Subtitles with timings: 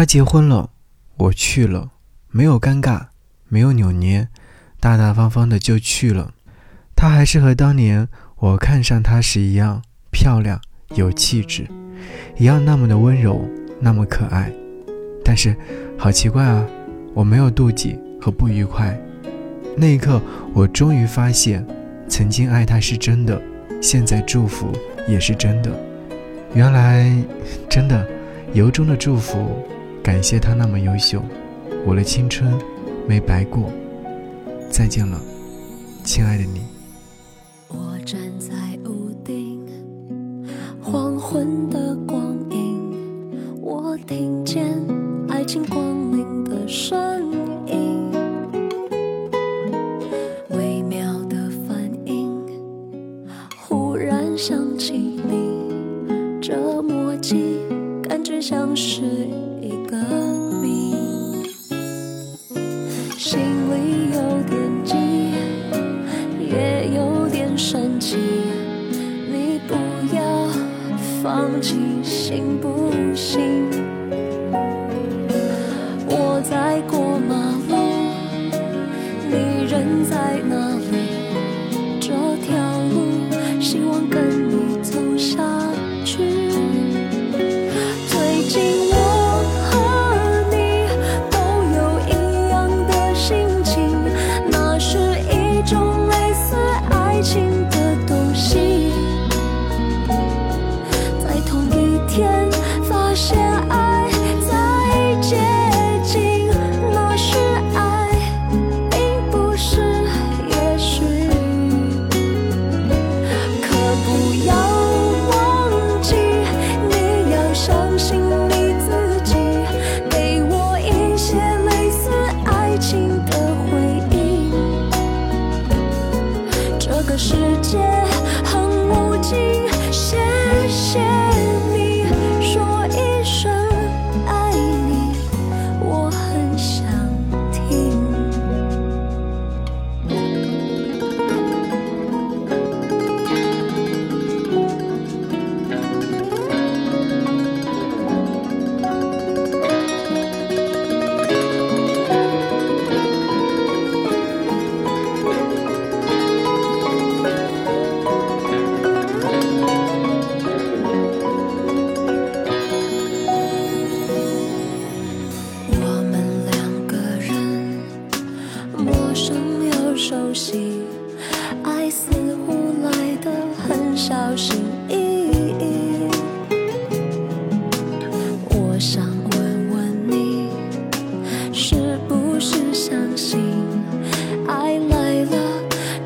[0.00, 0.70] 他结婚了，
[1.18, 1.90] 我去了，
[2.30, 3.08] 没有尴尬，
[3.48, 4.28] 没有扭捏，
[4.80, 6.32] 大大方方的就去了。
[6.96, 10.58] 他还是和当年我看上他时一样漂亮、
[10.94, 11.68] 有气质，
[12.38, 13.46] 一样那么的温柔，
[13.78, 14.50] 那么可爱。
[15.22, 15.54] 但是，
[15.98, 16.66] 好奇怪啊，
[17.12, 18.98] 我没有妒忌和不愉快。
[19.76, 20.18] 那一刻，
[20.54, 21.62] 我终于发现，
[22.08, 23.38] 曾经爱他是真的，
[23.82, 24.72] 现在祝福
[25.06, 25.70] 也是真的。
[26.54, 27.14] 原来，
[27.68, 28.08] 真的，
[28.54, 29.62] 由衷的祝福，
[30.02, 31.22] 感谢他那么优秀，
[31.86, 32.52] 我的青春
[33.06, 33.70] 没白过。
[34.70, 35.20] 再见了，
[36.04, 36.62] 亲爱的你。
[37.68, 38.54] 我站在
[38.88, 39.60] 屋顶，
[40.80, 42.92] 黄昏的光影，
[43.60, 44.66] 我听见
[45.28, 45.82] 爱情光
[46.16, 47.32] 临的声
[47.66, 48.10] 音，
[50.50, 51.36] 微妙的
[51.68, 52.30] 反应，
[53.58, 57.60] 忽然想起你，这默契
[58.02, 59.02] 感觉像是
[59.90, 59.96] 和
[60.62, 60.94] 你，
[63.18, 64.94] 心里有点急，
[66.38, 68.16] 也有点生气，
[69.28, 69.74] 你不
[70.14, 70.46] 要
[71.20, 73.59] 放弃，行不行？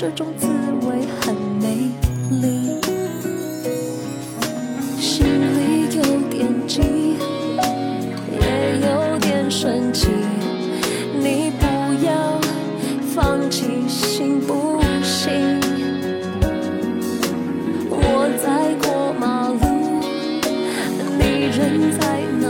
[0.00, 0.46] 这种滋
[0.86, 1.90] 味很美
[2.30, 2.80] 丽
[4.98, 6.80] 心里有点急
[8.32, 10.08] 也有点生气
[11.20, 11.66] 你不
[12.02, 12.40] 要
[13.14, 15.60] 放弃行不行
[17.90, 20.00] 我在过马路
[21.18, 22.48] 你人在哪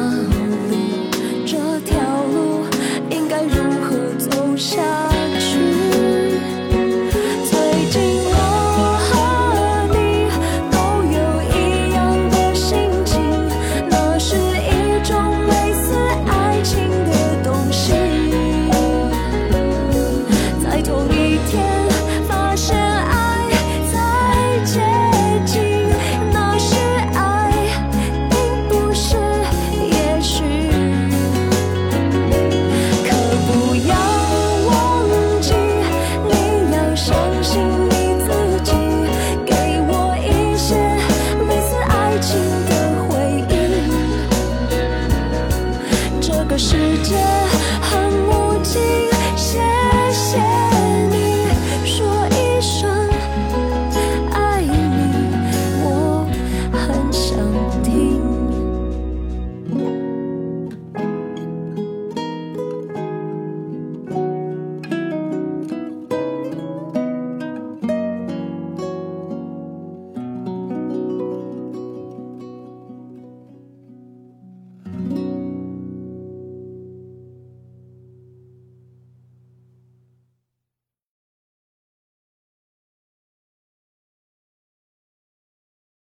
[0.70, 1.10] 里
[1.44, 2.64] 这条路
[3.10, 4.89] 应该如何走下